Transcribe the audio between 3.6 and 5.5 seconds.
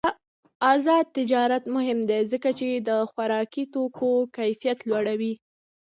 توکو کیفیت لوړوي.